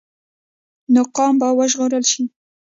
[0.93, 2.23] نو قام به وژغورل شي.